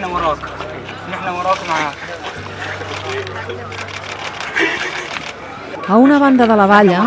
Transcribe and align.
احنا 0.00 0.06
وراك 0.06 0.38
احنا 1.14 1.30
وراك 1.32 1.58
معاك 1.68 1.94
A 5.88 5.96
una 5.96 6.18
banda 6.18 6.46
de 6.46 6.56
la 6.56 6.66
valla 6.66 7.00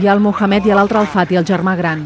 hi 0.00 0.06
ha 0.06 0.12
el 0.12 0.20
Mohamed 0.20 0.66
i 0.66 0.72
a 0.72 0.74
l'altra 0.74 1.00
el 1.00 1.06
Fati, 1.06 1.36
el 1.38 1.44
germà 1.46 1.76
gran. 1.78 2.00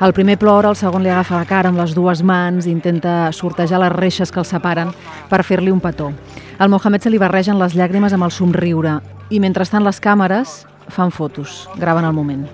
El 0.00 0.12
primer 0.12 0.34
plora, 0.36 0.72
el 0.72 0.76
segon 0.76 1.04
li 1.04 1.12
agafa 1.12 1.38
la 1.38 1.46
cara 1.46 1.70
amb 1.70 1.78
les 1.78 1.94
dues 1.94 2.24
mans, 2.26 2.66
intenta 2.66 3.30
sortejar 3.32 3.78
les 3.78 3.92
reixes 3.94 4.32
que 4.34 4.42
el 4.42 4.48
separen 4.48 4.90
per 5.30 5.44
fer-li 5.46 5.70
un 5.70 5.78
petó. 5.80 6.10
Al 6.58 6.72
Mohamed 6.74 7.06
se 7.06 7.12
li 7.14 7.22
barregen 7.22 7.60
les 7.62 7.76
llàgrimes 7.78 8.12
amb 8.12 8.26
el 8.26 8.34
somriure 8.34 8.98
i 9.30 9.38
mentrestant 9.38 9.86
les 9.86 10.02
càmeres 10.02 10.64
fan 10.88 11.14
fotos, 11.14 11.68
graven 11.78 12.04
el 12.04 12.12
moment. 12.12 12.44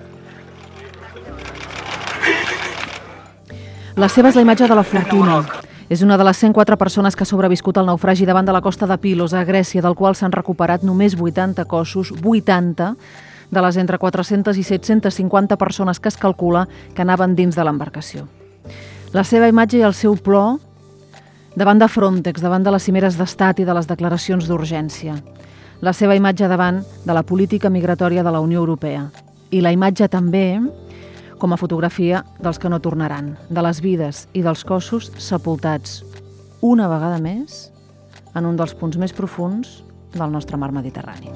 La 3.97 4.09
seva 4.09 4.29
és 4.29 4.37
la 4.37 4.45
imatge 4.45 4.69
de 4.69 4.77
la 4.77 4.85
fortuna. 4.85 5.41
és 5.90 6.02
una 6.02 6.18
de 6.18 6.26
les 6.26 6.38
104 6.42 6.78
persones 6.82 7.16
que 7.16 7.22
ha 7.24 7.30
sobreviscut 7.30 7.78
al 7.78 7.86
naufragi 7.86 8.26
davant 8.26 8.46
de 8.46 8.54
la 8.56 8.62
costa 8.62 8.88
de 8.90 8.98
Pilos, 8.98 9.34
a 9.34 9.44
Grècia, 9.46 9.84
del 9.86 9.94
qual 9.94 10.16
s'han 10.18 10.34
recuperat 10.34 10.82
només 10.82 11.14
80 11.14 11.66
cossos, 11.70 12.10
80 12.24 12.96
de 13.52 13.62
les 13.62 13.78
entre 13.78 14.00
400 14.02 14.58
i 14.58 14.64
750 14.64 15.58
persones 15.62 16.00
que 16.00 16.10
es 16.10 16.18
calcula 16.18 16.68
que 16.96 17.04
anaven 17.04 17.36
dins 17.36 17.56
de 17.56 17.64
l'embarcació. 17.64 18.26
La 19.14 19.24
seva 19.24 19.48
imatge 19.48 19.78
i 19.78 19.86
el 19.86 19.94
seu 19.94 20.18
plor 20.18 20.58
davant 21.56 21.80
de 21.80 21.88
Frontex, 21.88 22.42
davant 22.42 22.66
de 22.66 22.74
les 22.74 22.84
cimeres 22.84 23.16
d'estat 23.20 23.62
i 23.62 23.66
de 23.66 23.74
les 23.78 23.88
declaracions 23.88 24.50
d'urgència. 24.50 25.16
La 25.86 25.94
seva 25.94 26.16
imatge 26.18 26.50
davant 26.50 26.82
de 27.06 27.14
la 27.14 27.24
política 27.24 27.70
migratòria 27.70 28.24
de 28.24 28.32
la 28.34 28.42
Unió 28.42 28.60
Europea. 28.60 29.06
I 29.52 29.62
la 29.62 29.72
imatge 29.72 30.10
també 30.10 30.60
com 31.40 31.54
a 31.54 31.58
fotografia 31.58 32.24
dels 32.40 32.60
que 32.60 32.70
no 32.70 32.80
tornaran, 32.80 33.36
de 33.50 33.64
les 33.66 33.82
vides 33.84 34.26
i 34.34 34.44
dels 34.46 34.64
cossos 34.66 35.12
sepultats 35.22 36.04
una 36.62 36.88
vegada 36.90 37.20
més 37.22 37.70
en 38.36 38.48
un 38.48 38.58
dels 38.60 38.74
punts 38.76 38.98
més 38.98 39.14
profuns 39.14 39.82
del 40.16 40.32
nostre 40.32 40.58
mar 40.58 40.72
Mediterrani. 40.76 41.32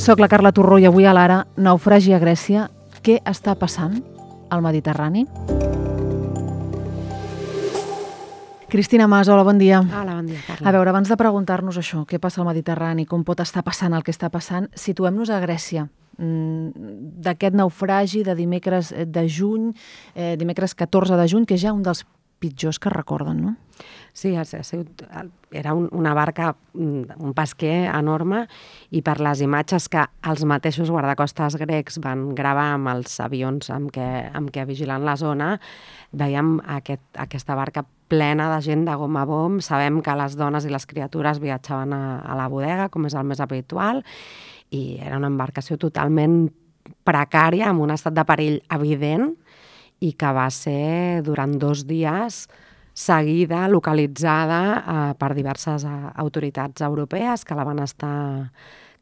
Soc 0.00 0.20
la 0.20 0.28
Carla 0.28 0.52
Torró 0.52 0.78
i 0.78 0.86
avui 0.88 1.06
a 1.06 1.14
l'Ara, 1.16 1.44
naufragi 1.56 2.14
a 2.14 2.20
Grècia, 2.22 2.68
què 3.02 3.20
està 3.24 3.56
passant 3.58 4.00
al 4.50 4.62
Mediterrani? 4.64 5.26
Cristina 8.68 9.06
Mas, 9.06 9.28
hola, 9.28 9.44
bon 9.46 9.58
dia. 9.58 9.80
Hola, 9.80 10.16
bon 10.18 10.26
dia, 10.26 10.40
Carla. 10.46 10.68
A 10.68 10.72
veure, 10.74 10.90
abans 10.90 11.08
de 11.08 11.16
preguntar-nos 11.16 11.78
això, 11.78 12.02
què 12.04 12.18
passa 12.18 12.42
al 12.42 12.48
Mediterrani, 12.48 13.06
com 13.06 13.22
pot 13.24 13.40
estar 13.40 13.62
passant 13.62 13.94
el 13.94 14.02
que 14.02 14.12
està 14.14 14.30
passant, 14.30 14.66
situem-nos 14.74 15.30
a 15.30 15.38
Grècia 15.40 15.86
d'aquest 16.18 17.56
naufragi 17.56 18.22
de 18.24 18.34
dimecres 18.38 18.92
eh, 18.92 19.04
de 19.06 19.26
juny, 19.28 19.72
eh, 20.14 20.34
dimecres 20.40 20.74
14 20.74 21.16
de 21.16 21.28
juny, 21.28 21.46
que 21.46 21.58
és 21.58 21.64
ja 21.66 21.74
un 21.76 21.84
dels 21.84 22.04
pitjors 22.38 22.78
que 22.78 22.90
recorden, 22.90 23.40
no? 23.42 23.56
Sí, 24.16 24.32
ha 24.36 24.44
sigut, 24.44 25.02
era 25.52 25.74
un, 25.76 25.88
una 25.92 26.14
barca, 26.16 26.54
mm, 26.72 27.18
un 27.20 27.34
pesquer 27.36 27.90
enorme 27.92 28.46
i 28.96 29.02
per 29.04 29.18
les 29.20 29.42
imatges 29.44 29.90
que 29.92 30.06
els 30.24 30.44
mateixos 30.48 30.88
guardacostes 30.92 31.58
grecs 31.60 32.00
van 32.04 32.30
gravar 32.34 32.70
amb 32.78 32.88
els 32.94 33.18
avions 33.20 33.68
amb 33.72 33.92
què, 33.92 34.06
amb 34.32 34.52
què 34.52 34.64
vigilant 34.68 35.04
la 35.04 35.18
zona, 35.20 35.50
veiem 36.16 36.56
aquest, 36.78 37.04
aquesta 37.26 37.56
barca 37.58 37.84
plena 38.08 38.48
de 38.54 38.62
gent 38.64 38.86
de 38.86 38.96
gom 38.96 39.16
a 39.20 39.26
bom. 39.28 39.60
Sabem 39.60 40.00
que 40.00 40.16
les 40.16 40.36
dones 40.38 40.64
i 40.64 40.72
les 40.72 40.88
criatures 40.88 41.42
viatjaven 41.42 41.92
a, 41.92 42.02
a 42.24 42.36
la 42.38 42.48
bodega, 42.48 42.88
com 42.88 43.08
és 43.08 43.16
el 43.18 43.26
més 43.28 43.42
habitual, 43.44 44.04
i 44.70 44.98
era 45.00 45.18
una 45.20 45.30
embarcació 45.30 45.78
totalment 45.78 46.46
precària, 47.06 47.70
amb 47.70 47.82
un 47.82 47.92
estat 47.94 48.14
de 48.14 48.24
perill 48.26 48.60
evident, 48.74 49.32
i 50.00 50.12
que 50.12 50.32
va 50.36 50.48
ser 50.52 51.22
durant 51.24 51.56
dos 51.58 51.86
dies 51.88 52.46
seguida, 52.96 53.66
localitzada 53.68 54.60
eh, 54.76 55.14
per 55.20 55.34
diverses 55.36 55.84
eh, 55.84 55.94
autoritats 56.16 56.80
europees 56.84 57.44
que 57.44 57.54
la 57.54 57.64
van 57.64 57.82
estar 57.84 58.50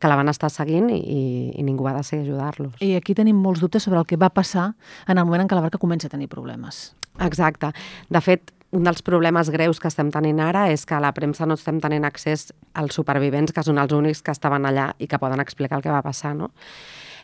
que 0.02 0.10
la 0.10 0.16
van 0.18 0.28
estar 0.28 0.50
seguint 0.50 0.90
i, 0.90 1.54
i 1.54 1.62
ningú 1.64 1.86
va 1.86 1.94
decidir 1.94 2.26
ajudar-los. 2.26 2.74
I 2.82 2.96
aquí 2.98 3.14
tenim 3.16 3.38
molts 3.40 3.62
dubtes 3.62 3.86
sobre 3.86 4.02
el 4.02 4.08
que 4.10 4.18
va 4.20 4.28
passar 4.34 4.72
en 5.08 5.16
el 5.16 5.24
moment 5.24 5.44
en 5.44 5.48
què 5.48 5.56
la 5.56 5.62
barca 5.64 5.80
comença 5.80 6.10
a 6.10 6.12
tenir 6.12 6.28
problemes. 6.28 6.90
Exacte. 7.24 7.70
De 8.10 8.20
fet, 8.20 8.50
un 8.74 8.82
dels 8.82 9.04
problemes 9.06 9.52
greus 9.54 9.78
que 9.78 9.86
estem 9.86 10.10
tenint 10.10 10.40
ara 10.42 10.66
és 10.74 10.82
que 10.88 10.96
a 10.96 11.02
la 11.02 11.12
premsa 11.14 11.46
no 11.46 11.54
estem 11.54 11.78
tenint 11.82 12.04
accés 12.08 12.48
als 12.74 12.98
supervivents, 12.98 13.54
que 13.54 13.62
són 13.62 13.78
els 13.78 13.94
únics 13.94 14.22
que 14.24 14.34
estaven 14.34 14.66
allà 14.66 14.90
i 14.98 15.06
que 15.06 15.20
poden 15.22 15.42
explicar 15.42 15.78
el 15.78 15.84
que 15.84 15.94
va 15.94 16.02
passar, 16.02 16.34
no? 16.34 16.50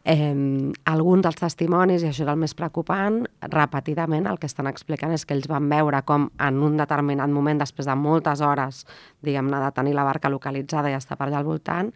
Eh, 0.02 0.72
alguns 0.88 1.22
dels 1.26 1.36
testimonis, 1.36 2.00
i 2.00 2.08
això 2.08 2.24
és 2.24 2.30
el 2.32 2.38
més 2.40 2.54
preocupant, 2.56 3.20
repetidament 3.52 4.24
el 4.30 4.38
que 4.40 4.48
estan 4.48 4.70
explicant 4.70 5.12
és 5.12 5.26
que 5.28 5.36
ells 5.36 5.48
van 5.50 5.68
veure 5.68 6.00
com 6.08 6.30
en 6.40 6.62
un 6.64 6.78
determinat 6.80 7.28
moment, 7.28 7.60
després 7.60 7.88
de 7.90 7.96
moltes 8.00 8.40
hores, 8.40 8.86
diguem-ne, 9.20 9.60
de 9.60 9.72
tenir 9.76 9.92
la 9.98 10.06
barca 10.08 10.32
localitzada 10.32 10.88
i 10.88 10.96
estar 10.96 11.20
per 11.20 11.28
allà 11.28 11.42
al 11.42 11.48
voltant, 11.50 11.92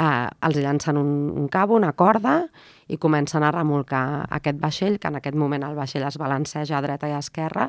eh, 0.00 0.24
els 0.48 0.56
llancen 0.56 0.96
un, 0.96 1.12
un 1.36 1.52
cabo, 1.52 1.76
una 1.76 1.92
corda, 1.92 2.46
i 2.88 2.96
comencen 3.00 3.44
a 3.44 3.52
remolcar 3.52 4.24
aquest 4.36 4.58
vaixell, 4.60 4.98
que 5.00 5.12
en 5.12 5.20
aquest 5.20 5.36
moment 5.36 5.68
el 5.68 5.76
vaixell 5.76 6.04
es 6.08 6.16
balanceja 6.20 6.78
a 6.78 6.82
dreta 6.84 7.08
i 7.08 7.12
a 7.12 7.20
esquerra, 7.20 7.68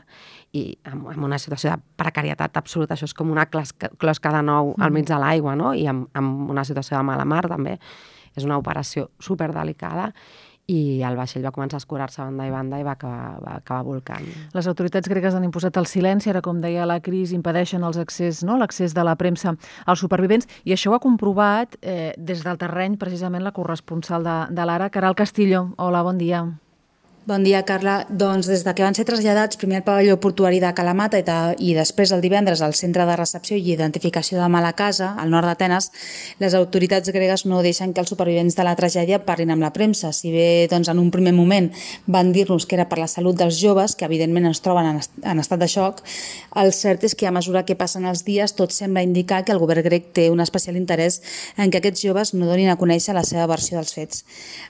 i 0.55 0.69
amb, 0.87 1.11
amb 1.11 1.27
una 1.27 1.39
situació 1.39 1.75
de 1.75 1.83
precarietat 1.99 2.57
absoluta, 2.63 2.95
això 2.95 3.11
és 3.11 3.15
com 3.15 3.31
una 3.31 3.47
closca, 3.51 3.91
de 3.91 4.41
nou 4.43 4.75
al 4.79 4.91
mig 4.95 5.07
de 5.07 5.19
l'aigua, 5.19 5.55
no? 5.59 5.73
i 5.75 5.87
amb, 5.87 6.07
amb 6.15 6.51
una 6.51 6.63
situació 6.63 6.97
de 6.97 7.07
mala 7.07 7.27
mar 7.27 7.43
també, 7.51 7.79
és 8.35 8.43
una 8.47 8.59
operació 8.61 9.09
superdelicada 9.19 10.11
i 10.71 11.03
el 11.05 11.17
vaixell 11.17 11.43
va 11.45 11.53
començar 11.53 11.77
a 11.77 11.83
escurar-se 11.83 12.23
banda 12.23 12.47
i 12.47 12.51
banda 12.53 12.79
i 12.81 12.85
va 12.85 12.95
acabar, 12.95 13.37
va 13.43 13.53
acabar 13.59 13.85
volcant. 13.85 14.25
Les 14.55 14.67
autoritats 14.67 15.09
gregues 15.11 15.37
han 15.37 15.45
imposat 15.45 15.77
el 15.77 15.85
silenci, 15.89 16.31
ara 16.31 16.41
com 16.45 16.61
deia 16.63 16.87
la 16.89 16.97
Cris, 17.05 17.35
impedeixen 17.37 17.85
els 17.85 18.01
accés, 18.01 18.41
no? 18.43 18.57
l'accés 18.57 18.97
de 18.97 19.05
la 19.05 19.15
premsa 19.19 19.55
als 19.85 20.01
supervivents, 20.01 20.49
i 20.65 20.73
això 20.73 20.91
ho 20.91 20.97
ha 20.97 21.03
comprovat 21.03 21.77
eh, 21.81 22.13
des 22.17 22.41
del 22.45 22.57
terreny 22.57 22.97
precisament 22.97 23.45
la 23.45 23.53
corresponsal 23.53 24.25
de, 24.25 24.37
de 24.57 24.65
l'Ara, 24.65 24.89
Caral 24.89 25.15
Castillo. 25.15 25.67
Hola, 25.77 26.01
bon 26.03 26.17
dia. 26.17 26.47
Bon 27.25 27.41
dia, 27.41 27.63
Carla. 27.65 28.05
Doncs 28.05 28.45
des 28.45 28.61
de 28.61 28.71
que 28.77 28.83
van 28.85 28.93
ser 28.93 29.01
traslladats 29.09 29.57
primer 29.57 29.79
al 29.79 29.83
pavelló 29.87 30.19
portuari 30.21 30.59
de 30.61 30.69
Calamata 30.77 31.17
i, 31.17 31.23
de, 31.25 31.37
i 31.57 31.71
després 31.73 32.11
el 32.13 32.21
divendres 32.21 32.59
al 32.61 32.75
centre 32.77 33.01
de 33.09 33.15
recepció 33.17 33.57
i 33.57 33.71
identificació 33.73 34.37
de 34.37 34.49
Malacasa, 34.53 35.07
al 35.17 35.31
nord 35.33 35.49
d'Atenes, 35.49 35.87
les 36.37 36.53
autoritats 36.53 37.09
gregues 37.09 37.47
no 37.49 37.63
deixen 37.65 37.95
que 37.95 38.03
els 38.03 38.13
supervivents 38.13 38.53
de 38.53 38.65
la 38.67 38.75
tragèdia 38.77 39.17
parlin 39.25 39.55
amb 39.55 39.65
la 39.65 39.71
premsa. 39.73 40.11
Si 40.13 40.29
bé 40.29 40.67
doncs, 40.69 40.91
en 40.93 41.01
un 41.01 41.09
primer 41.09 41.33
moment 41.33 41.71
van 42.05 42.29
dir-nos 42.29 42.67
que 42.69 42.77
era 42.77 42.85
per 42.91 42.99
la 43.01 43.09
salut 43.09 43.41
dels 43.41 43.57
joves, 43.57 43.97
que 43.97 44.05
evidentment 44.05 44.45
es 44.51 44.61
troben 44.61 44.91
en, 44.91 45.01
en 45.01 45.41
estat 45.41 45.65
de 45.65 45.71
xoc, 45.73 46.05
el 46.61 46.69
cert 46.77 47.09
és 47.09 47.17
que 47.17 47.25
a 47.25 47.33
mesura 47.33 47.65
que 47.65 47.73
passen 47.73 48.05
els 48.05 48.21
dies 48.29 48.53
tot 48.53 48.69
sembla 48.69 49.01
indicar 49.01 49.41
que 49.41 49.55
el 49.55 49.63
govern 49.63 49.81
grec 49.89 50.11
té 50.13 50.27
un 50.29 50.45
especial 50.45 50.77
interès 50.77 51.23
en 51.57 51.73
que 51.73 51.81
aquests 51.81 52.05
joves 52.05 52.35
no 52.37 52.45
donin 52.45 52.69
a 52.69 52.77
conèixer 52.77 53.17
la 53.17 53.25
seva 53.25 53.49
versió 53.49 53.81
dels 53.81 53.97
fets. 53.97 54.23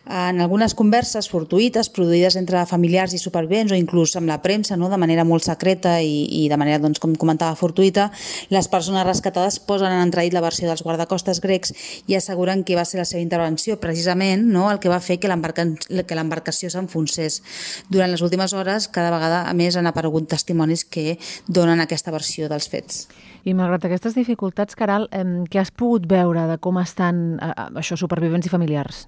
En 0.07 0.39
algunes 0.39 0.71
converses 0.71 1.27
fortuïtes 1.27 1.91
produïdes 1.91 2.39
familiars 2.69 3.13
i 3.13 3.19
supervivents 3.21 3.73
o 3.73 3.77
inclús 3.79 4.15
amb 4.15 4.29
la 4.29 4.41
premsa, 4.41 4.77
no? 4.77 4.89
de 4.89 4.99
manera 5.01 5.25
molt 5.27 5.45
secreta 5.45 5.97
i, 6.01 6.45
i 6.45 6.49
de 6.49 6.57
manera, 6.57 6.79
doncs, 6.83 7.01
com 7.03 7.15
comentava, 7.19 7.57
fortuïta, 7.59 8.09
les 8.53 8.69
persones 8.71 9.05
rescatades 9.07 9.59
posen 9.59 9.91
en 9.91 10.03
entreït 10.05 10.33
la 10.35 10.43
versió 10.45 10.69
dels 10.69 10.83
guardacostes 10.85 11.41
grecs 11.43 11.73
i 12.07 12.15
asseguren 12.15 12.63
que 12.63 12.77
va 12.77 12.85
ser 12.85 13.01
la 13.01 13.07
seva 13.09 13.23
intervenció 13.23 13.79
precisament 13.81 14.45
no? 14.51 14.69
el 14.71 14.79
que 14.79 14.91
va 14.91 15.01
fer 15.03 15.19
que 15.19 15.29
l'embarcació 15.29 16.71
s'enfonsés. 16.71 17.41
Durant 17.89 18.11
les 18.11 18.21
últimes 18.25 18.53
hores, 18.53 18.87
cada 18.87 19.13
vegada 19.13 19.45
a 19.49 19.53
més 19.57 19.75
han 19.75 19.89
aparegut 19.89 20.29
testimonis 20.31 20.85
que 20.85 21.17
donen 21.47 21.81
aquesta 21.81 22.13
versió 22.13 22.49
dels 22.51 22.69
fets. 22.69 23.05
I 23.45 23.53
malgrat 23.53 23.85
aquestes 23.85 24.15
dificultats, 24.17 24.77
Caral, 24.77 25.09
eh, 25.13 25.25
què 25.49 25.61
has 25.61 25.71
pogut 25.71 26.07
veure 26.09 26.47
de 26.49 26.57
com 26.57 26.79
estan 26.81 27.37
eh, 27.37 27.51
això 27.81 27.97
supervivents 27.99 28.47
i 28.47 28.53
familiars? 28.53 29.05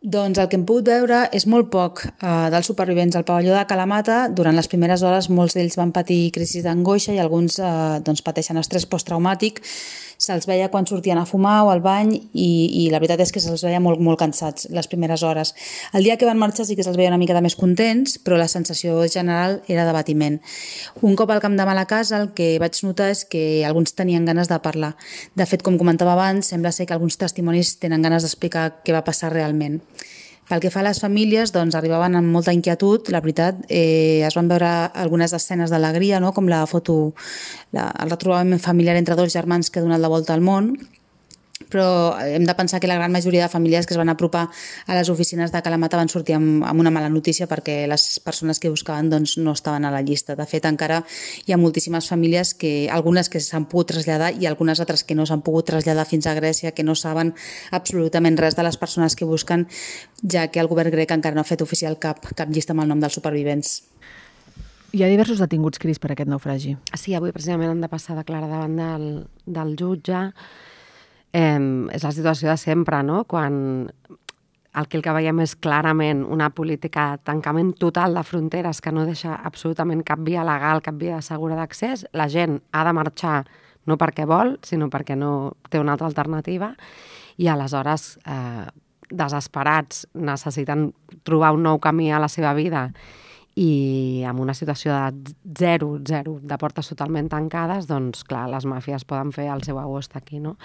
Doncs 0.00 0.38
el 0.40 0.46
que 0.48 0.56
hem 0.56 0.62
pogut 0.64 0.86
veure 0.88 1.16
és 1.36 1.44
molt 1.44 1.66
poc 1.68 2.00
eh, 2.08 2.28
dels 2.48 2.70
supervivents 2.70 3.18
al 3.18 3.26
pavelló 3.28 3.52
de 3.52 3.66
Calamata. 3.68 4.20
Durant 4.32 4.56
les 4.56 4.68
primeres 4.72 5.02
hores 5.04 5.28
molts 5.28 5.58
d'ells 5.58 5.76
van 5.76 5.92
patir 5.92 6.30
crisis 6.32 6.64
d'angoixa 6.64 7.12
i 7.12 7.20
alguns 7.20 7.58
eh, 7.60 7.72
doncs, 8.06 8.24
pateixen 8.24 8.56
estrès 8.56 8.88
posttraumàtic 8.88 9.60
se'ls 10.20 10.44
veia 10.44 10.68
quan 10.68 10.84
sortien 10.86 11.18
a 11.18 11.24
fumar 11.24 11.62
o 11.64 11.70
al 11.72 11.80
bany 11.80 12.12
i, 12.12 12.50
i 12.82 12.88
la 12.92 13.00
veritat 13.00 13.22
és 13.24 13.32
que 13.32 13.40
se'ls 13.40 13.64
veia 13.64 13.80
molt, 13.80 14.02
molt 14.04 14.20
cansats 14.20 14.68
les 14.70 14.88
primeres 14.90 15.24
hores. 15.24 15.54
El 15.96 16.04
dia 16.04 16.18
que 16.20 16.28
van 16.28 16.38
marxar 16.38 16.66
sí 16.68 16.76
que 16.76 16.84
se'ls 16.84 16.98
veia 17.00 17.08
una 17.08 17.18
mica 17.20 17.34
de 17.36 17.40
més 17.44 17.56
contents, 17.56 18.18
però 18.20 18.36
la 18.36 18.48
sensació 18.52 19.00
general 19.08 19.60
era 19.66 19.86
d'abatiment. 19.88 20.36
Un 21.00 21.16
cop 21.16 21.32
al 21.32 21.40
camp 21.40 21.56
de 21.56 21.66
Malacasa 21.66 22.20
el 22.20 22.30
que 22.36 22.52
vaig 22.60 22.76
notar 22.84 23.08
és 23.14 23.24
que 23.24 23.64
alguns 23.64 23.96
tenien 23.96 24.28
ganes 24.28 24.52
de 24.52 24.60
parlar. 24.60 24.92
De 25.34 25.48
fet, 25.48 25.64
com 25.64 25.80
comentava 25.80 26.12
abans, 26.12 26.52
sembla 26.52 26.72
ser 26.72 26.86
que 26.86 26.96
alguns 26.96 27.16
testimonis 27.16 27.78
tenen 27.80 28.04
ganes 28.04 28.26
d'explicar 28.26 28.82
què 28.84 28.92
va 28.96 29.06
passar 29.06 29.32
realment. 29.32 29.80
Pel 30.50 30.58
que 30.58 30.70
fa 30.74 30.80
a 30.82 30.88
les 30.88 30.98
famílies, 30.98 31.52
doncs 31.54 31.76
arribaven 31.78 32.18
amb 32.18 32.32
molta 32.34 32.50
inquietud, 32.56 33.06
la 33.14 33.20
veritat, 33.22 33.60
eh, 33.68 34.26
es 34.26 34.34
van 34.34 34.48
veure 34.50 34.70
algunes 34.98 35.30
escenes 35.36 35.70
d'alegria, 35.70 36.18
no? 36.18 36.32
com 36.34 36.50
la 36.50 36.64
foto, 36.66 37.12
la, 37.76 37.86
el 38.02 38.10
retrobament 38.10 38.58
familiar 38.58 38.96
entre 38.98 39.14
dos 39.14 39.30
germans 39.30 39.70
que 39.70 39.78
ha 39.78 39.86
donat 39.86 40.02
la 40.02 40.10
volta 40.10 40.34
al 40.34 40.42
món, 40.42 40.72
però 41.68 42.16
hem 42.24 42.44
de 42.46 42.54
pensar 42.54 42.80
que 42.80 42.88
la 42.88 42.96
gran 42.96 43.12
majoria 43.12 43.42
de 43.44 43.52
famílies 43.52 43.86
que 43.86 43.94
es 43.94 43.98
van 43.98 44.08
apropar 44.08 44.48
a 44.86 44.94
les 44.94 45.08
oficines 45.08 45.52
de 45.52 45.62
Calamata 45.62 45.98
van 46.00 46.08
sortir 46.08 46.34
amb, 46.38 46.64
amb 46.64 46.80
una 46.80 46.90
mala 46.90 47.08
notícia 47.12 47.46
perquè 47.50 47.84
les 47.90 48.18
persones 48.24 48.58
que 48.58 48.70
buscaven 48.70 49.10
doncs, 49.10 49.36
no 49.38 49.52
estaven 49.52 49.84
a 49.84 49.90
la 49.90 50.00
llista. 50.02 50.36
De 50.36 50.46
fet, 50.46 50.64
encara 50.66 51.02
hi 51.46 51.52
ha 51.52 51.60
moltíssimes 51.60 52.08
famílies, 52.08 52.54
que 52.54 52.88
algunes 52.90 53.28
que 53.28 53.40
s'han 53.40 53.68
pogut 53.70 53.92
traslladar 53.92 54.32
i 54.32 54.48
algunes 54.48 54.80
altres 54.80 55.04
que 55.04 55.14
no 55.14 55.26
s'han 55.26 55.44
pogut 55.46 55.68
traslladar 55.70 56.06
fins 56.08 56.26
a 56.26 56.34
Grècia, 56.34 56.72
que 56.72 56.86
no 56.86 56.94
saben 56.94 57.34
absolutament 57.70 58.38
res 58.38 58.56
de 58.56 58.64
les 58.66 58.80
persones 58.80 59.16
que 59.16 59.28
busquen, 59.28 59.68
ja 60.22 60.48
que 60.48 60.60
el 60.60 60.68
govern 60.70 60.90
grec 60.90 61.12
encara 61.12 61.34
no 61.34 61.44
ha 61.44 61.48
fet 61.48 61.62
oficial 61.62 61.98
cap, 61.98 62.32
cap 62.34 62.50
llista 62.50 62.74
amb 62.74 62.86
el 62.86 62.90
nom 62.90 63.00
dels 63.00 63.20
supervivents. 63.20 63.82
Hi 64.90 65.04
ha 65.04 65.10
diversos 65.10 65.38
detinguts, 65.38 65.78
Cris, 65.78 66.00
per 66.02 66.10
aquest 66.10 66.30
naufragi. 66.30 66.74
Sí, 66.98 67.14
avui 67.14 67.30
precisament 67.30 67.70
han 67.70 67.84
de 67.84 67.88
passar 67.92 68.16
a 68.16 68.22
declarar 68.24 68.48
davant 68.50 68.74
del, 68.74 69.04
del 69.46 69.76
jutge. 69.78 70.24
Eh, 71.32 71.88
és 71.94 72.02
la 72.02 72.12
situació 72.12 72.50
de 72.50 72.58
sempre, 72.58 73.02
no? 73.06 73.24
Quan 73.24 73.90
el 74.74 74.86
que 74.86 74.98
el 74.98 75.02
que 75.02 75.14
veiem 75.14 75.40
és 75.42 75.56
clarament 75.58 76.22
una 76.22 76.50
política 76.54 77.10
de 77.14 77.24
tancament 77.26 77.72
total 77.78 78.14
de 78.14 78.22
fronteres 78.22 78.80
que 78.80 78.92
no 78.94 79.06
deixa 79.06 79.34
absolutament 79.34 80.04
cap 80.06 80.22
via 80.26 80.44
legal, 80.46 80.82
cap 80.82 80.94
via 80.98 81.20
segura 81.22 81.58
d'accés. 81.58 82.06
La 82.12 82.28
gent 82.30 82.60
ha 82.72 82.84
de 82.86 82.92
marxar 82.94 83.40
no 83.86 83.96
perquè 83.98 84.26
vol, 84.28 84.56
sinó 84.62 84.90
perquè 84.92 85.16
no 85.18 85.56
té 85.70 85.80
una 85.80 85.96
altra 85.96 86.06
alternativa 86.06 86.74
i 87.40 87.48
aleshores 87.48 88.12
eh, 88.26 88.66
desesperats 89.10 90.06
necessiten 90.14 90.90
trobar 91.26 91.54
un 91.56 91.64
nou 91.66 91.80
camí 91.82 92.12
a 92.12 92.20
la 92.22 92.28
seva 92.30 92.54
vida 92.54 92.90
i 93.60 94.24
amb 94.24 94.40
una 94.40 94.54
situació 94.56 94.94
de 95.12 95.34
zero, 95.58 95.90
zero, 96.06 96.38
de 96.40 96.56
portes 96.60 96.88
totalment 96.88 97.28
tancades, 97.28 97.88
doncs, 97.90 98.22
clar, 98.24 98.46
les 98.48 98.64
màfies 98.64 99.04
poden 99.04 99.34
fer 99.36 99.50
el 99.52 99.64
seu 99.66 99.78
agost 99.82 100.16
aquí, 100.16 100.40
no? 100.40 100.56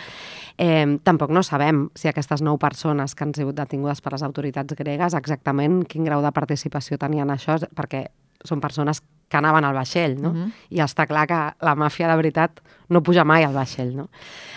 Eh, 0.58 0.86
tampoc 1.04 1.34
no 1.36 1.44
sabem 1.44 1.90
si 1.96 2.08
aquestes 2.08 2.44
nou 2.46 2.60
persones 2.62 3.16
que 3.16 3.26
han 3.26 3.34
sigut 3.36 3.58
detingudes 3.60 4.00
per 4.02 4.16
les 4.16 4.24
autoritats 4.24 4.78
gregues 4.80 5.18
exactament 5.18 5.84
quin 5.92 6.08
grau 6.08 6.24
de 6.24 6.32
participació 6.32 7.00
tenien 7.02 7.34
això, 7.34 7.60
perquè 7.76 8.06
són 8.46 8.62
persones 8.62 9.02
que 9.28 9.38
anaven 9.38 9.66
al 9.66 9.74
vaixell, 9.74 10.16
no? 10.22 10.30
Uh 10.30 10.36
-huh. 10.36 10.52
I 10.70 10.80
està 10.80 11.08
clar 11.08 11.28
que 11.28 11.66
la 11.66 11.76
màfia 11.76 12.08
de 12.08 12.16
veritat 12.16 12.62
no 12.90 13.02
puja 13.02 13.24
mai 13.24 13.44
al 13.44 13.54
vaixell, 13.54 13.96
no? 13.96 14.10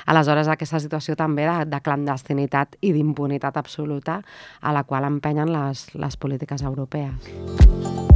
Aleshores, 0.06 0.48
aquesta 0.48 0.78
situació 0.78 1.16
també 1.16 1.46
de, 1.46 1.64
de 1.64 1.80
clandestinitat 1.80 2.76
i 2.80 2.92
d'impunitat 2.92 3.56
absoluta 3.56 4.22
a 4.60 4.72
la 4.72 4.84
qual 4.84 5.04
empenyen 5.04 5.52
les, 5.52 5.94
les 5.94 6.16
polítiques 6.16 6.62
europees. 6.62 8.07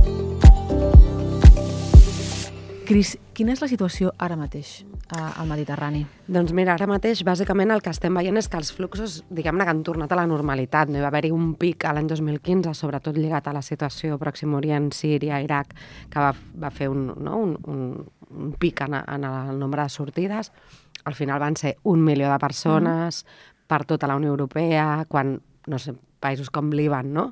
Cris, 2.92 3.14
quina 3.32 3.54
és 3.54 3.60
la 3.62 3.70
situació 3.70 4.10
ara 4.20 4.36
mateix 4.36 4.82
al 5.16 5.46
Mediterrani? 5.48 6.02
Doncs 6.28 6.50
mira, 6.52 6.74
ara 6.74 6.84
mateix 6.90 7.22
bàsicament 7.24 7.70
el 7.72 7.80
que 7.80 7.88
estem 7.88 8.12
veient 8.18 8.36
és 8.36 8.50
que 8.52 8.58
els 8.60 8.68
fluxos, 8.76 9.14
diguem-ne 9.32 9.64
que 9.64 9.72
han 9.72 9.80
tornat 9.86 10.12
a 10.12 10.18
la 10.18 10.26
normalitat. 10.28 10.92
No 10.92 11.00
hi 11.00 11.04
va 11.04 11.08
haver-hi 11.08 11.30
un 11.32 11.54
pic 11.56 11.86
a 11.88 11.94
l'any 11.96 12.10
2015, 12.10 12.74
sobretot 12.76 13.16
lligat 13.16 13.48
a 13.48 13.56
la 13.56 13.64
situació 13.64 14.20
Pròxim 14.20 14.52
Orient, 14.60 14.90
Síria, 14.92 15.40
Iraq, 15.40 15.72
que 16.12 16.20
va, 16.20 16.34
va 16.36 16.72
fer 16.74 16.90
un, 16.92 17.08
no, 17.16 17.40
un, 17.46 17.56
un, 17.72 17.88
un 18.28 18.52
pic 18.60 18.84
en, 18.84 19.00
en 19.00 19.24
el 19.24 19.56
nombre 19.64 19.88
de 19.88 19.96
sortides. 19.96 20.52
Al 21.08 21.16
final 21.16 21.40
van 21.40 21.56
ser 21.56 21.78
un 21.88 22.04
milió 22.04 22.28
de 22.28 22.40
persones 22.44 23.24
mm. 23.24 23.68
per 23.72 23.84
tota 23.88 24.10
la 24.10 24.20
Unió 24.20 24.36
Europea, 24.36 25.06
quan, 25.08 25.38
no 25.64 25.80
sé, 25.80 25.96
països 26.20 26.52
com 26.52 26.68
Líban, 26.76 27.14
no? 27.16 27.30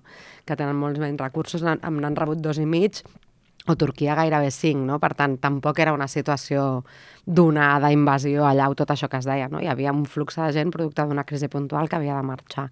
que 0.49 0.57
tenen 0.57 0.81
molts 0.81 1.05
menys 1.05 1.21
recursos, 1.21 1.61
n'han 1.61 2.17
rebut 2.17 2.41
dos 2.41 2.57
i 2.57 2.65
mig, 2.65 3.05
o 3.71 3.77
Turquia 3.79 4.17
gairebé 4.19 4.51
5, 4.51 4.85
no? 4.87 4.99
Per 5.03 5.13
tant, 5.19 5.39
tampoc 5.43 5.79
era 5.83 5.95
una 5.97 6.09
situació 6.09 6.83
d'una 7.27 7.73
d'invasió 7.83 8.45
allà 8.49 8.69
o 8.71 8.77
tot 8.79 8.91
això 8.93 9.09
que 9.09 9.21
es 9.21 9.29
deia, 9.29 9.49
no? 9.49 9.63
Hi 9.63 9.71
havia 9.71 9.95
un 9.95 10.05
flux 10.05 10.37
de 10.37 10.51
gent 10.57 10.73
producte 10.75 11.07
d'una 11.07 11.25
crisi 11.25 11.49
puntual 11.49 11.89
que 11.89 12.01
havia 12.01 12.19
de 12.19 12.27
marxar. 12.27 12.69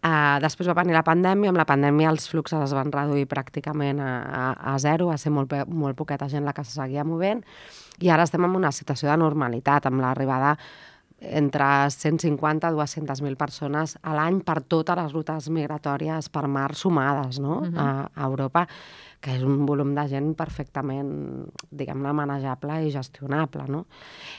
Uh, 0.00 0.38
després 0.40 0.64
va 0.64 0.78
venir 0.78 0.94
la 0.96 1.04
pandèmia, 1.04 1.50
amb 1.52 1.60
la 1.60 1.66
pandèmia 1.68 2.08
els 2.08 2.24
fluxes 2.30 2.62
es 2.64 2.72
van 2.72 2.88
reduir 2.88 3.26
pràcticament 3.28 3.98
a, 4.00 4.12
a, 4.24 4.44
a 4.72 4.78
zero, 4.80 5.10
va 5.10 5.18
ser 5.20 5.28
molt, 5.28 5.52
molt 5.68 5.98
poqueta 5.98 6.28
gent 6.32 6.46
la 6.48 6.54
que 6.56 6.64
se 6.64 6.72
seguia 6.72 7.04
movent, 7.04 7.42
i 8.00 8.08
ara 8.08 8.24
estem 8.24 8.46
en 8.48 8.56
una 8.56 8.70
situació 8.72 9.10
de 9.10 9.18
normalitat, 9.20 9.90
amb 9.90 10.00
l'arribada 10.00 10.54
entre 11.20 11.64
150 11.90 12.70
i 12.70 12.74
200.000 12.74 13.36
persones 13.36 13.98
a 14.02 14.14
l'any 14.16 14.40
per 14.40 14.62
totes 14.62 14.96
les 14.96 15.12
rutes 15.12 15.50
migratòries 15.52 16.30
per 16.32 16.46
mar 16.48 16.74
sumades 16.74 17.38
no? 17.38 17.60
Uh 17.60 17.68
-huh. 17.68 17.78
a, 17.78 18.10
a 18.14 18.24
Europa 18.26 18.66
que 19.20 19.34
és 19.36 19.42
un 19.44 19.66
volum 19.68 19.92
de 19.94 20.06
gent 20.08 20.32
perfectament, 20.36 21.10
diguem-ne, 21.76 22.12
manejable 22.16 22.78
i 22.86 22.92
gestionable. 22.92 23.66
No? 23.68 23.84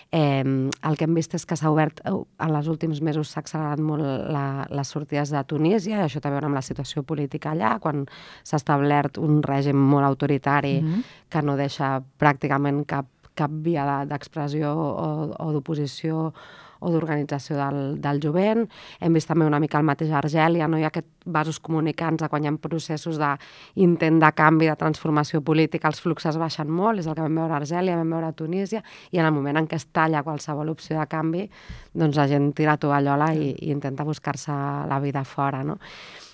Eh, 0.09 0.41
el 0.41 0.97
que 0.97 1.05
hem 1.05 1.13
vist 1.13 1.35
és 1.37 1.45
que 1.45 1.55
s'ha 1.55 1.69
obert, 1.69 2.01
eh, 2.03 2.11
en 2.11 2.55
els 2.57 2.69
últims 2.71 3.01
mesos 3.05 3.29
s'ha 3.29 3.43
accelerat 3.45 3.79
molt 3.79 4.01
la, 4.33 4.65
les 4.73 4.93
sortides 4.95 5.29
de 5.29 5.43
Tunísia, 5.45 5.99
i 5.99 6.07
això 6.07 6.19
té 6.19 6.31
a 6.31 6.33
veure 6.33 6.49
amb 6.49 6.57
la 6.57 6.65
situació 6.65 7.03
política 7.03 7.53
allà, 7.53 7.75
quan 7.79 8.07
s'ha 8.43 8.57
establert 8.57 9.21
un 9.21 9.43
règim 9.45 9.77
molt 9.77 10.05
autoritari 10.05 10.81
mm 10.81 10.87
-hmm. 10.87 11.03
que 11.29 11.41
no 11.41 11.55
deixa 11.55 12.01
pràcticament 12.19 12.85
cap, 12.85 13.05
cap 13.35 13.51
via 13.51 14.05
d'expressió 14.05 14.73
o, 14.73 15.35
o 15.37 15.51
d'oposició 15.51 16.33
o 16.81 16.91
d'organització 16.91 17.57
del, 17.59 17.79
del 18.01 18.21
jovent. 18.23 18.65
Hem 18.99 19.15
vist 19.17 19.29
també 19.29 19.45
una 19.45 19.59
mica 19.61 19.79
el 19.79 19.87
mateix 19.87 20.11
a 20.11 20.19
Argèlia, 20.19 20.67
no 20.67 20.79
hi 20.79 20.85
ha 20.85 20.91
aquest 20.91 21.07
vasos 21.25 21.59
comunicants 21.61 22.25
quan 22.29 22.43
hi 22.43 22.49
ha 22.49 22.55
processos 22.61 23.19
d'intent 23.21 24.17
de 24.21 24.31
canvi, 24.37 24.69
de 24.69 24.77
transformació 24.79 25.43
política, 25.45 25.91
els 25.91 26.01
fluxes 26.01 26.39
baixen 26.41 26.71
molt, 26.71 26.99
és 27.03 27.09
el 27.09 27.17
que 27.17 27.25
vam 27.25 27.37
veure 27.43 27.53
a 27.53 27.61
Argèlia, 27.61 27.99
vam 27.99 28.17
veure 28.17 28.31
a 28.31 28.37
Tunísia, 28.37 28.81
i 29.11 29.21
en 29.21 29.29
el 29.29 29.35
moment 29.35 29.61
en 29.61 29.69
què 29.69 29.77
es 29.77 29.87
talla 29.93 30.23
qualsevol 30.25 30.73
opció 30.73 30.97
de 30.99 31.05
canvi, 31.11 31.45
doncs 31.93 32.17
la 32.17 32.27
gent 32.31 32.51
tira 32.57 32.79
tovallola 32.81 33.31
i, 33.37 33.53
i 33.53 33.71
intenta 33.71 34.07
buscar-se 34.07 34.51
la 34.89 34.99
vida 35.03 35.23
fora, 35.23 35.63
no? 35.63 35.79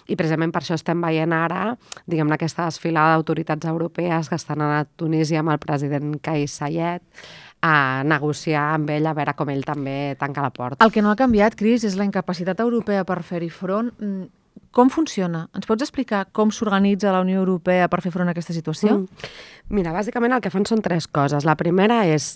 i 0.07 0.15
precisament 0.15 0.53
per 0.55 0.61
això 0.63 0.77
estem 0.77 1.01
veient 1.03 1.33
ara, 1.35 1.73
diguem-ne, 2.07 2.37
aquesta 2.37 2.67
desfilada 2.67 3.17
d'autoritats 3.17 3.67
europees 3.67 4.29
que 4.31 4.39
estan 4.39 4.63
a 4.63 4.85
Tunísia 4.99 5.41
amb 5.43 5.51
el 5.51 5.59
president 5.63 6.15
Kais 6.23 6.55
Sayed, 6.61 7.03
a 7.61 8.03
negociar 8.05 8.73
amb 8.75 8.89
ell 8.93 9.07
a 9.09 9.13
veure 9.17 9.33
com 9.37 9.49
ell 9.49 9.63
també 9.65 10.15
tanca 10.19 10.43
la 10.45 10.51
porta. 10.53 10.83
El 10.85 10.91
que 10.93 11.01
no 11.01 11.11
ha 11.11 11.19
canviat, 11.19 11.55
Cris, 11.57 11.83
és 11.87 11.97
la 11.97 12.05
incapacitat 12.05 12.59
europea 12.61 13.05
per 13.07 13.21
fer-hi 13.25 13.49
front. 13.49 13.93
Mm, 13.97 14.27
com 14.71 14.89
funciona? 14.93 15.47
Ens 15.57 15.65
pots 15.65 15.85
explicar 15.85 16.27
com 16.31 16.51
s'organitza 16.53 17.13
la 17.13 17.21
Unió 17.25 17.39
Europea 17.41 17.87
per 17.89 18.01
fer 18.05 18.11
front 18.13 18.29
a 18.29 18.35
aquesta 18.35 18.53
situació? 18.53 18.99
Mm. 18.99 19.31
Mira, 19.73 19.93
bàsicament 19.95 20.35
el 20.35 20.43
que 20.43 20.53
fan 20.53 20.67
són 20.69 20.83
tres 20.85 21.07
coses. 21.07 21.45
La 21.45 21.57
primera 21.57 22.03
és 22.05 22.35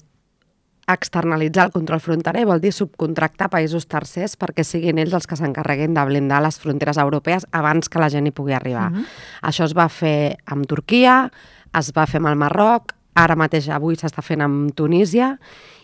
externalitzar 0.92 1.68
el 1.68 1.72
control 1.72 2.02
fronterer, 2.02 2.46
vol 2.50 2.62
dir 2.62 2.72
subcontractar 2.74 3.52
països 3.54 3.86
tercers 3.88 4.34
perquè 4.40 4.66
siguin 4.66 5.00
ells 5.00 5.14
els 5.14 5.28
que 5.30 5.38
s'encarreguin 5.38 5.94
de 5.96 6.06
blindar 6.08 6.42
les 6.44 6.58
fronteres 6.60 6.98
europees 6.98 7.46
abans 7.52 7.88
que 7.88 8.02
la 8.02 8.10
gent 8.10 8.28
hi 8.28 8.34
pugui 8.36 8.58
arribar. 8.58 8.90
Mm 8.90 8.98
-hmm. 8.98 9.06
Això 9.44 9.64
es 9.66 9.78
va 9.78 9.88
fer 9.90 10.38
amb 10.46 10.66
Turquia, 10.66 11.32
es 11.78 11.92
va 11.96 12.08
fer 12.08 12.18
amb 12.18 12.28
el 12.28 12.36
Marroc, 12.36 12.96
ara 13.16 13.36
mateix 13.36 13.70
avui 13.70 13.98
s'està 14.00 14.24
fent 14.24 14.44
amb 14.46 14.76
Tunísia 14.76 15.36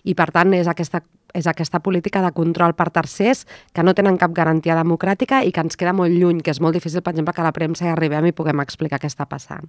i 0.08 0.16
per 0.16 0.30
tant 0.32 0.54
és 0.56 0.68
aquesta, 0.68 1.02
és 1.36 1.48
aquesta 1.48 1.82
política 1.84 2.22
de 2.24 2.32
control 2.36 2.76
per 2.78 2.90
tercers 2.96 3.46
que 3.74 3.84
no 3.84 3.94
tenen 3.98 4.18
cap 4.18 4.32
garantia 4.36 4.78
democràtica 4.78 5.44
i 5.44 5.52
que 5.52 5.64
ens 5.64 5.78
queda 5.78 5.94
molt 5.94 6.16
lluny, 6.16 6.42
que 6.42 6.54
és 6.54 6.62
molt 6.64 6.78
difícil, 6.78 7.04
per 7.04 7.14
exemple, 7.14 7.36
que 7.36 7.46
la 7.46 7.54
premsa 7.56 7.86
hi 7.86 7.92
arribem 7.92 8.30
i 8.30 8.36
puguem 8.36 8.64
explicar 8.64 9.02
què 9.02 9.12
està 9.12 9.28
passant. 9.28 9.68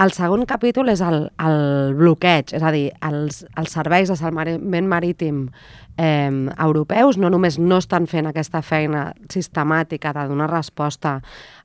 El 0.00 0.12
segon 0.16 0.46
capítol 0.48 0.88
és 0.88 1.02
el, 1.04 1.26
el 1.42 1.94
bloqueig, 1.98 2.54
és 2.56 2.62
a 2.64 2.72
dir, 2.72 2.86
els, 3.04 3.42
els 3.60 3.74
serveis 3.76 4.08
de 4.08 4.16
salvament 4.16 4.88
marítim 4.88 5.44
eh, 6.00 6.30
europeus 6.56 7.18
no 7.20 7.30
només 7.30 7.58
no 7.60 7.78
estan 7.82 8.08
fent 8.08 8.30
aquesta 8.30 8.62
feina 8.64 9.10
sistemàtica 9.32 10.14
de 10.16 10.26
donar 10.30 10.48
resposta 10.50 11.18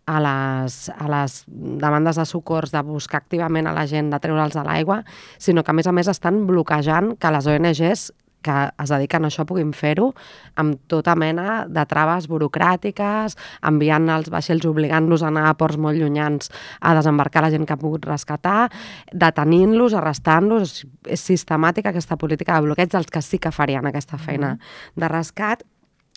a 0.07 0.19
les, 0.23 0.77
a 0.91 1.09
les 1.11 1.41
demandes 1.47 2.19
de 2.19 2.25
socors, 2.25 2.71
de 2.71 2.83
buscar 2.83 3.21
activament 3.23 3.67
a 3.67 3.75
la 3.75 3.87
gent, 3.87 4.11
de 4.11 4.19
treure'ls 4.23 4.55
de 4.55 4.63
l'aigua, 4.63 5.01
sinó 5.39 5.63
que 5.63 5.71
a 5.71 5.77
més 5.79 5.87
a 5.87 5.95
més 5.95 6.07
estan 6.11 6.45
bloquejant 6.47 7.15
que 7.19 7.33
les 7.35 7.47
ONGs 7.47 8.11
que 8.41 8.57
es 8.83 8.91
dediquen 8.93 9.25
a 9.25 9.31
això 9.31 9.45
puguin 9.47 9.73
fer-ho 9.75 10.11
amb 10.55 10.79
tota 10.91 11.15
mena 11.19 11.65
de 11.69 11.85
traves 11.89 12.27
burocràtiques, 12.31 13.37
enviant 13.67 14.09
els 14.13 14.31
vaixells, 14.33 14.67
obligant-los 14.69 15.23
a 15.23 15.31
anar 15.31 15.47
a 15.49 15.55
ports 15.59 15.79
molt 15.81 15.99
llunyans 15.99 16.51
a 16.81 16.95
desembarcar 16.97 17.45
la 17.45 17.51
gent 17.53 17.67
que 17.67 17.75
ha 17.75 17.81
pogut 17.81 18.05
rescatar, 18.07 18.69
detenint-los, 19.13 19.95
arrestant-los. 19.97 20.77
És 21.07 21.23
sistemàtica 21.23 21.91
aquesta 21.91 22.17
política 22.17 22.55
de 22.55 22.67
bloqueig 22.67 22.91
dels 22.91 23.09
que 23.11 23.21
sí 23.21 23.39
que 23.39 23.51
farien 23.51 23.85
aquesta 23.85 24.17
feina 24.17 24.55
mm 24.55 24.95
de 24.97 25.07
rescat 25.07 25.63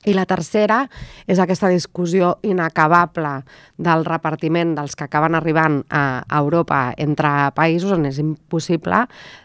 i 0.09 0.15
la 0.17 0.25
tercera 0.25 0.87
és 1.29 1.41
aquesta 1.43 1.69
discussió 1.69 2.39
inacabable 2.47 3.43
del 3.77 4.05
repartiment 4.07 4.73
dels 4.79 4.97
que 4.97 5.05
acaben 5.05 5.37
arribant 5.37 5.83
a 5.93 6.23
Europa 6.39 6.95
entre 6.97 7.29
països 7.57 7.93
on 7.93 8.07
és 8.09 8.21
impossible 8.23 9.03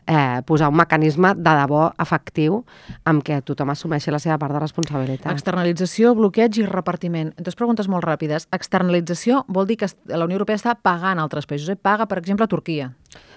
eh, 0.07 0.39
posar 0.47 0.69
un 0.71 0.79
mecanisme 0.79 1.33
de 1.35 1.55
debò 1.59 1.89
efectiu 1.99 2.61
amb 3.03 3.23
què 3.25 3.41
tothom 3.43 3.73
assumeixi 3.73 4.13
la 4.15 4.21
seva 4.23 4.39
part 4.39 4.55
de 4.55 4.63
responsabilitat. 4.63 5.31
Externalització, 5.35 6.13
bloqueig 6.15 6.61
i 6.61 6.67
repartiment. 6.69 7.33
Dos 7.35 7.59
preguntes 7.59 7.91
molt 7.91 8.07
ràpides. 8.07 8.47
Externalització 8.55 9.43
vol 9.47 9.67
dir 9.67 9.81
que 9.81 9.91
la 10.07 10.23
Unió 10.23 10.39
Europea 10.39 10.61
està 10.61 10.77
pagant 10.79 11.19
altres 11.19 11.49
països. 11.49 11.67
Eh? 11.73 11.75
Paga, 11.75 12.07
per 12.07 12.21
exemple, 12.21 12.47
a 12.47 12.51
Turquia. 12.51 12.93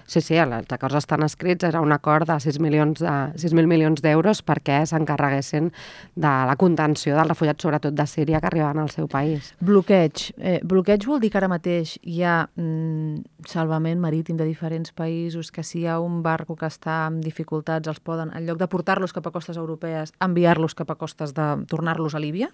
Sí, 0.09 0.23
sí, 0.25 0.39
els 0.41 0.71
acords 0.73 0.97
estan 0.97 1.21
escrits, 1.21 1.67
era 1.67 1.83
un 1.85 1.91
acord 1.93 2.25
de 2.25 2.39
6 2.41 2.57
milions 2.63 2.97
de 3.03 3.11
6.000 3.37 3.69
milions 3.69 4.01
d'euros 4.01 4.39
perquè 4.41 4.79
s'encarreguessin 4.89 5.67
de 6.15 6.31
la 6.49 6.55
contenció 6.57 7.13
dels 7.13 7.29
refugiats, 7.29 7.61
sobretot 7.61 7.93
de 7.93 8.05
Síria, 8.09 8.39
que 8.41 8.49
arribaven 8.49 8.81
al 8.81 8.89
seu 8.89 9.05
país. 9.07 9.51
Bloqueig. 9.61 10.31
Eh, 10.39 10.57
bloqueig 10.65 11.05
vol 11.05 11.21
dir 11.21 11.29
que 11.29 11.37
ara 11.37 11.51
mateix 11.51 11.97
hi 12.01 12.23
ha 12.25 12.39
mm, 12.47 13.45
salvament 13.51 14.01
marítim 14.01 14.39
de 14.39 14.49
diferents 14.49 14.95
països, 14.97 15.53
que 15.53 15.61
si 15.61 15.83
hi 15.83 15.85
ha 15.85 15.99
un 16.01 16.23
barco 16.25 16.57
que 16.57 16.65
està 16.65 17.03
amb 17.05 17.21
dificultats, 17.21 17.91
els 17.91 18.01
poden, 18.01 18.33
en 18.33 18.49
lloc 18.49 18.57
de 18.57 18.69
portar-los 18.71 19.13
cap 19.13 19.29
a 19.29 19.35
costes 19.35 19.61
europees, 19.61 20.15
enviar-los 20.25 20.73
cap 20.73 20.89
a 20.89 20.97
costes 20.97 21.37
de 21.37 21.51
tornar-los 21.69 22.17
a 22.17 22.23
Líbia? 22.25 22.49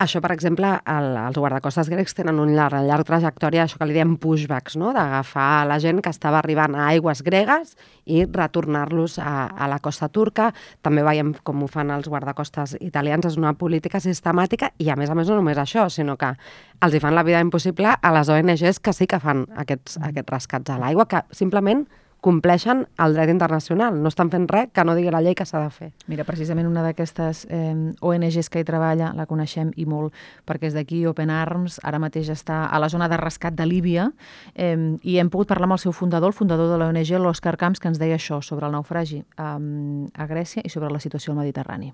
Això, 0.00 0.22
per 0.24 0.30
exemple, 0.32 0.68
el, 0.88 1.10
els 1.20 1.36
guardacostes 1.36 1.90
grecs 1.92 2.14
tenen 2.16 2.38
un 2.40 2.54
llarg, 2.56 2.72
una 2.72 2.86
llarg 2.88 3.04
trajectòria, 3.04 3.66
això 3.66 3.76
que 3.76 3.84
li 3.84 3.92
diem 3.98 4.14
pushbacks, 4.16 4.78
no? 4.80 4.94
d'agafar 4.96 5.66
la 5.68 5.76
gent 5.82 6.00
que 6.00 6.08
estava 6.08 6.38
arribant 6.38 6.72
a 6.72 6.86
aigües 6.94 7.20
gregues 7.26 7.74
i 8.08 8.22
retornar-los 8.24 9.18
a, 9.20 9.34
a 9.52 9.68
la 9.68 9.76
costa 9.84 10.08
turca. 10.08 10.48
També 10.80 11.04
veiem 11.04 11.34
com 11.44 11.66
ho 11.66 11.68
fan 11.68 11.92
els 11.92 12.08
guardacostes 12.08 12.78
italians, 12.80 13.28
és 13.28 13.36
una 13.36 13.52
política 13.60 14.00
sistemàtica 14.00 14.72
i, 14.80 14.88
a 14.88 14.96
més 14.96 15.12
a 15.12 15.18
més, 15.18 15.28
no 15.28 15.36
només 15.36 15.60
això, 15.60 15.84
sinó 15.92 16.16
que 16.16 16.32
els 16.80 16.96
hi 16.96 17.04
fan 17.04 17.18
la 17.18 17.26
vida 17.28 17.44
impossible 17.44 17.92
a 17.92 18.16
les 18.16 18.32
ONGs 18.32 18.80
que 18.80 18.96
sí 18.96 19.04
que 19.04 19.20
fan 19.20 19.44
aquests, 19.60 20.00
aquests 20.00 20.32
rescats 20.32 20.72
a 20.72 20.80
l'aigua, 20.80 21.10
que 21.12 21.26
simplement 21.36 21.84
compleixen 22.20 22.84
el 23.00 23.14
dret 23.16 23.30
internacional. 23.32 23.96
No 24.02 24.10
estan 24.12 24.30
fent 24.32 24.46
res 24.50 24.70
que 24.74 24.84
no 24.84 24.94
digui 24.96 25.10
la 25.12 25.22
llei 25.24 25.34
que 25.36 25.46
s'ha 25.48 25.62
de 25.64 25.70
fer. 25.74 25.90
Mira, 26.10 26.26
precisament 26.28 26.68
una 26.68 26.84
d'aquestes 26.84 27.46
eh, 27.50 27.74
ONGs 28.00 28.50
que 28.52 28.62
hi 28.62 28.66
treballa, 28.68 29.12
la 29.16 29.26
coneixem 29.30 29.72
i 29.80 29.86
molt, 29.88 30.14
perquè 30.48 30.70
és 30.70 30.76
d'aquí 30.76 31.02
Open 31.08 31.32
Arms, 31.34 31.80
ara 31.84 32.00
mateix 32.02 32.30
està 32.32 32.66
a 32.68 32.80
la 32.82 32.90
zona 32.92 33.08
de 33.10 33.18
rescat 33.20 33.56
de 33.56 33.66
Líbia, 33.66 34.10
eh, 34.54 34.76
i 35.02 35.18
hem 35.18 35.32
pogut 35.32 35.50
parlar 35.50 35.70
amb 35.70 35.78
el 35.78 35.82
seu 35.82 35.96
fundador, 35.96 36.32
el 36.34 36.36
fundador 36.36 36.70
de 36.70 36.78
l'ONG, 36.80 37.16
l'Òscar 37.18 37.56
Camps, 37.60 37.80
que 37.80 37.90
ens 37.90 38.00
deia 38.00 38.18
això 38.20 38.42
sobre 38.44 38.68
el 38.68 38.76
naufragi 38.76 39.22
eh, 39.22 39.44
a 39.44 40.30
Grècia 40.30 40.64
i 40.64 40.72
sobre 40.72 40.92
la 40.92 41.00
situació 41.00 41.34
al 41.34 41.40
Mediterrani. 41.40 41.92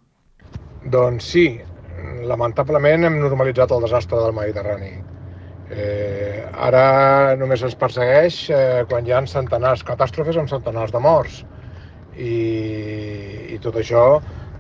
Doncs 0.86 1.32
sí, 1.34 1.48
lamentablement 2.26 3.06
hem 3.06 3.20
normalitzat 3.22 3.72
el 3.74 3.86
desastre 3.86 4.18
del 4.22 4.34
Mediterrani 4.36 5.15
Eh, 5.66 6.46
ara 6.62 7.34
només 7.38 7.62
es 7.66 7.74
persegueix 7.74 8.38
eh, 8.54 8.84
quan 8.90 9.06
hi 9.06 9.12
ha 9.12 9.22
centenars, 9.26 9.82
catàstrofes 9.86 10.38
amb 10.38 10.50
centenars 10.50 10.94
de 10.94 11.02
morts. 11.02 11.40
I, 12.16 12.34
i 13.52 13.58
tot 13.64 13.76
això 13.80 14.04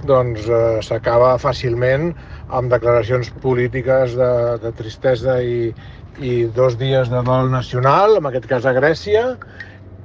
doncs, 0.04 0.48
eh, 0.50 0.80
s'acaba 0.82 1.36
fàcilment 1.40 2.10
amb 2.48 2.72
declaracions 2.72 3.30
polítiques 3.42 4.16
de, 4.18 4.32
de 4.62 4.72
tristesa 4.76 5.38
i, 5.42 5.70
i 6.18 6.34
dos 6.58 6.76
dies 6.80 7.08
de 7.12 7.22
dol 7.22 7.50
nacional, 7.54 8.18
en 8.18 8.28
aquest 8.28 8.50
cas 8.50 8.66
a 8.66 8.74
Grècia, 8.76 9.24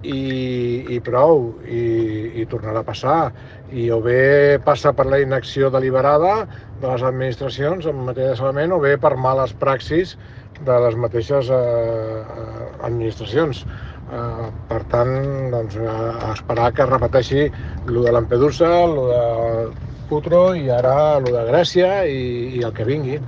i, 0.01 0.85
i 0.95 0.99
prou, 1.05 1.43
i, 1.65 2.41
i 2.41 2.45
tornarà 2.49 2.81
a 2.81 2.87
passar. 2.87 3.19
I 3.71 3.89
o 3.93 3.99
bé 4.03 4.59
passa 4.65 4.93
per 4.97 5.05
la 5.09 5.21
inacció 5.21 5.69
deliberada 5.73 6.45
de 6.81 6.87
les 6.87 7.03
administracions 7.05 7.85
en 7.89 8.05
matèria 8.07 8.33
de 8.33 8.39
salvament, 8.39 8.73
o 8.73 8.81
bé 8.81 8.97
per 9.01 9.15
males 9.17 9.53
praxis 9.53 10.17
de 10.65 10.77
les 10.85 10.97
mateixes 10.99 11.49
eh, 11.49 11.57
eh, 11.57 12.67
administracions. 12.87 13.63
Eh, 14.11 14.47
per 14.69 14.81
tant, 14.91 15.13
doncs, 15.53 15.77
a 15.77 16.31
esperar 16.33 16.71
que 16.75 16.83
es 16.85 16.91
repeteixi 16.91 17.45
el 17.47 18.01
de 18.05 18.11
Lampedusa, 18.11 18.71
el 18.85 18.97
de 19.11 19.21
Putro 20.09 20.41
i 20.59 20.67
ara 20.73 20.95
el 21.19 21.29
de 21.31 21.43
Grècia 21.47 22.01
i, 22.03 22.57
i 22.59 22.65
el 22.67 22.73
que 22.75 22.87
vingui. 22.87 23.21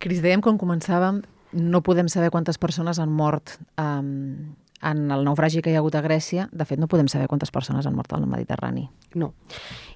Cris, 0.00 0.22
dèiem 0.24 0.42
quan 0.42 0.58
començàvem, 0.58 1.20
no 1.52 1.82
podem 1.86 2.08
saber 2.08 2.32
quantes 2.34 2.58
persones 2.58 2.98
han 2.98 3.12
mort 3.12 3.58
um, 3.78 4.56
en 4.82 5.10
el 5.10 5.24
naufragi 5.24 5.60
que 5.60 5.72
hi 5.72 5.76
ha 5.76 5.80
hagut 5.82 5.96
a 5.98 6.02
Grècia, 6.04 6.46
de 6.52 6.64
fet 6.64 6.80
no 6.80 6.88
podem 6.88 7.08
saber 7.12 7.28
quantes 7.28 7.52
persones 7.52 7.86
han 7.86 7.96
mort 7.96 8.12
al 8.16 8.24
Mediterrani. 8.26 8.86
No. 9.20 9.32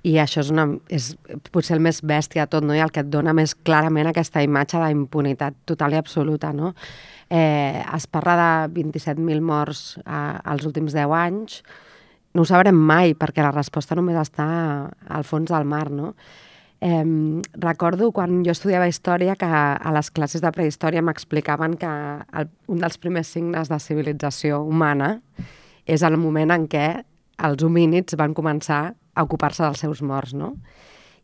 I 0.05 0.19
això 0.21 0.43
és, 0.43 0.51
una, 0.53 0.67
és 0.93 1.15
potser 1.53 1.79
el 1.79 1.83
més 1.85 2.03
bèstia 2.05 2.45
de 2.45 2.53
tot, 2.53 2.67
no? 2.67 2.77
i 2.77 2.83
el 2.85 2.93
que 2.93 3.01
et 3.05 3.11
dona 3.11 3.33
més 3.37 3.55
clarament 3.55 4.11
aquesta 4.11 4.43
imatge 4.45 4.83
d'impunitat 4.83 5.57
total 5.71 5.97
i 5.97 6.01
absoluta. 6.01 6.53
No? 6.53 6.75
Eh, 7.31 7.81
es 7.81 8.07
parla 8.07 8.37
de 8.69 8.83
27.000 8.83 9.41
morts 9.41 9.85
eh, 10.05 10.39
als 10.45 10.69
últims 10.69 10.93
10 10.93 11.17
anys. 11.25 11.63
No 12.35 12.43
ho 12.43 12.49
sabrem 12.51 12.77
mai, 12.77 13.15
perquè 13.17 13.45
la 13.45 13.55
resposta 13.55 13.97
només 13.97 14.19
està 14.21 14.47
al 15.09 15.25
fons 15.25 15.49
del 15.49 15.65
mar. 15.65 15.87
No? 15.95 16.13
Eh, 16.85 17.41
recordo 17.55 18.11
quan 18.13 18.43
jo 18.45 18.53
estudiava 18.53 18.91
història 18.91 19.39
que 19.41 19.49
a 19.49 19.93
les 19.97 20.11
classes 20.13 20.43
de 20.45 20.51
prehistòria 20.53 21.01
m'explicaven 21.01 21.79
que 21.81 21.89
el, 21.89 22.51
un 22.69 22.83
dels 22.83 22.99
primers 23.01 23.31
signes 23.33 23.71
de 23.73 23.79
civilització 23.81 24.61
humana 24.61 25.15
és 25.89 26.05
el 26.05 26.19
moment 26.21 26.53
en 26.53 26.67
què 26.69 26.87
els 27.49 27.65
homínids 27.65 28.19
van 28.21 28.35
començar 28.37 28.83
a 28.93 29.25
ocupar-se 29.25 29.65
dels 29.65 29.81
seus 29.81 30.03
morts, 30.05 30.35
no? 30.37 30.53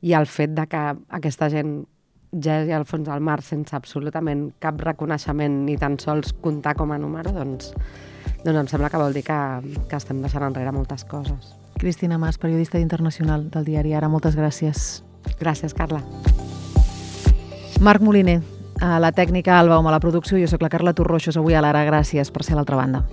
I 0.01 0.15
el 0.17 0.25
fet 0.33 0.55
de 0.57 0.65
que 0.65 0.81
aquesta 1.21 1.51
gent 1.53 1.83
gesi 2.33 2.73
al 2.73 2.89
fons 2.89 3.05
del 3.11 3.21
mar 3.21 3.43
sense 3.45 3.77
absolutament 3.77 4.47
cap 4.65 4.81
reconeixement 4.81 5.61
ni 5.67 5.77
tan 5.77 5.99
sols 6.01 6.33
comptar 6.41 6.73
com 6.79 6.97
a 6.97 6.99
número, 7.03 7.35
doncs, 7.37 7.75
doncs 8.47 8.63
em 8.63 8.73
sembla 8.73 8.89
que 8.89 9.03
vol 9.05 9.13
dir 9.13 9.27
que, 9.29 9.39
que 9.93 10.01
estem 10.01 10.25
deixant 10.25 10.49
enrere 10.49 10.73
moltes 10.73 11.05
coses. 11.05 11.53
Cristina 11.77 12.17
Mas, 12.17 12.41
periodista 12.41 12.81
internacional 12.81 13.51
del 13.53 13.69
diari 13.69 13.93
Ara, 13.93 14.09
moltes 14.09 14.41
gràcies. 14.41 15.03
Gràcies, 15.41 15.75
Carla. 15.75 16.03
Marc 17.81 18.03
Moliner, 18.05 18.41
a 18.81 18.99
la 19.01 19.13
tècnica 19.13 19.59
Alba 19.59 19.79
Home, 19.79 19.89
a 19.89 19.97
la 19.97 20.01
producció, 20.01 20.39
jo 20.41 20.49
sóc 20.49 20.63
la 20.63 20.69
Carla 20.69 20.93
Torroixos, 20.93 21.37
avui 21.41 21.55
a 21.55 21.63
l'Ara. 21.65 21.87
Gràcies 21.89 22.33
per 22.33 22.45
ser 22.45 22.55
a 22.55 22.61
l'altra 22.61 22.77
banda. 22.77 23.05